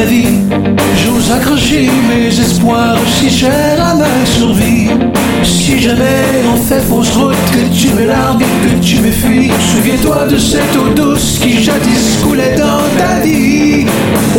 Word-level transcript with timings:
J'ose 0.00 1.30
accrocher 1.30 1.90
mes 2.08 2.28
espoirs 2.28 2.96
si 3.18 3.28
chers 3.28 3.78
à 3.78 3.94
ma 3.94 4.24
survie. 4.24 4.88
Si 5.42 5.78
jamais 5.78 6.42
on 6.50 6.56
fait 6.56 6.80
fausse 6.80 7.10
route, 7.10 7.36
que 7.52 7.78
tu 7.78 7.92
me 7.92 8.06
largues, 8.06 8.40
que 8.40 8.82
tu 8.82 8.98
me 9.00 9.10
fuis. 9.10 9.50
Souviens-toi 9.72 10.26
de 10.30 10.38
cette 10.38 10.74
eau 10.76 10.88
douce 10.96 11.38
qui 11.42 11.62
jadis 11.62 12.18
coulait 12.22 12.56
dans 12.56 12.82
ta 12.96 13.20
vie. 13.20 13.84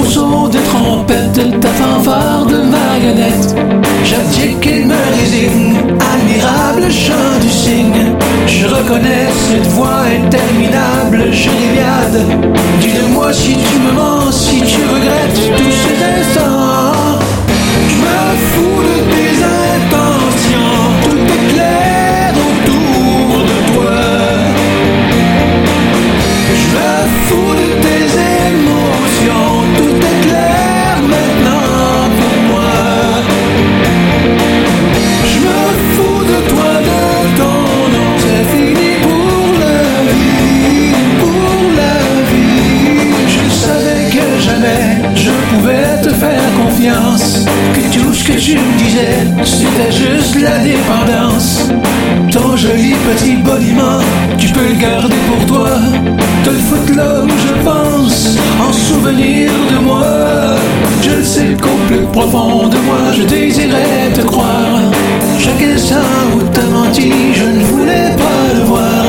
Au 0.00 0.04
son 0.04 0.48
des 0.48 0.60
trompettes 0.60 1.60
ta 1.60 1.68
fanfare 1.68 2.46
de 2.46 2.62
marionnette, 2.62 3.54
j'abdique 4.02 4.66
et 4.66 4.84
me 4.84 4.94
résigne. 5.18 5.76
Admirable 6.14 6.90
chant 6.90 7.38
du 7.42 7.50
cygne, 7.50 8.16
je 8.46 8.66
reconnais 8.66 9.28
cette 9.46 9.66
voix 9.72 10.04
éternelle 10.08 10.59
je 11.32 11.50
déviade. 11.50 12.26
Dis-le-moi 12.80 13.32
si 13.32 13.52
tu 13.52 13.78
me 13.78 13.92
mens, 13.92 14.30
si 14.32 14.60
tu 14.62 14.80
regrettes 14.92 15.56
tous 15.56 15.79
jamais 44.50 45.02
je 45.14 45.30
pouvais 45.50 46.00
te 46.02 46.10
faire 46.14 46.42
confiance, 46.60 47.44
que 47.74 47.98
tout 47.98 48.12
ce 48.12 48.24
que 48.24 48.32
tu 48.32 48.56
me 48.56 48.78
disais, 48.78 49.18
c'était 49.44 49.92
juste 49.92 50.40
la 50.40 50.58
dépendance. 50.58 51.68
Ton 52.32 52.56
joli 52.56 52.94
petit 53.08 53.36
boniment, 53.36 54.00
tu 54.38 54.48
peux 54.48 54.68
le 54.68 54.74
garder 54.74 55.16
pour 55.28 55.46
toi, 55.46 55.70
te 56.44 56.50
le 56.50 56.56
foutre 56.56 56.96
là 56.96 57.22
où 57.22 57.28
je 57.28 57.54
pense, 57.64 58.38
en 58.60 58.72
souvenir 58.72 59.50
de 59.72 59.84
moi. 59.84 60.06
Je 61.02 61.10
le 61.10 61.24
sais 61.24 61.56
qu'au 61.60 61.78
plus 61.88 62.04
profond 62.12 62.68
de 62.68 62.78
moi, 62.78 63.02
je 63.16 63.22
désirais 63.22 64.10
te 64.14 64.22
croire. 64.22 64.80
Chaque 65.38 65.62
instant 65.62 66.26
où 66.36 66.42
t'as 66.52 66.66
menti, 66.66 67.12
je 67.34 67.44
ne 67.44 67.64
voulais 67.64 68.10
pas 68.16 68.54
le 68.54 68.64
voir. 68.64 69.04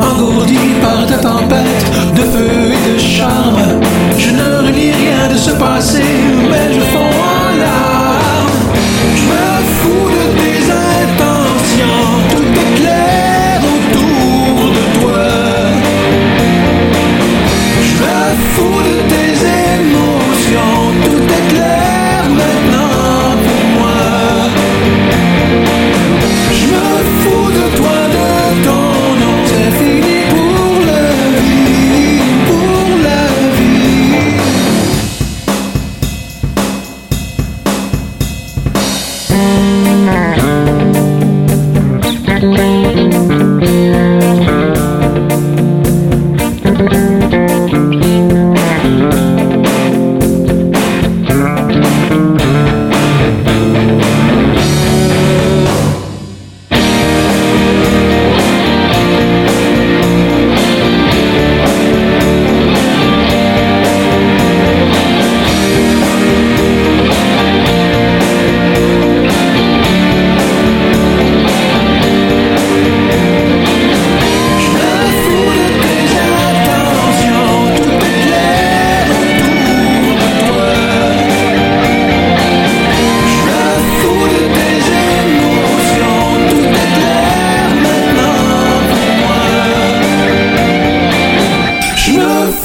Engourdi 0.00 0.58
par 0.80 1.06
ta 1.06 1.18
tempête 1.18 1.84
de 2.14 2.22
feu 2.22 2.72
et 2.72 2.92
de 2.92 2.98
charme, 2.98 3.77
passei 5.58 6.07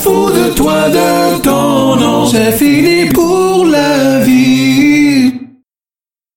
fou 0.03 0.29
de 0.29 0.53
toi, 0.53 0.89
de 0.89 1.39
ton 1.39 1.95
nom. 1.95 2.25
C'est 2.25 2.51
fini 2.51 3.09
pour 3.09 3.65
la 3.65 4.19
vie. 4.19 4.92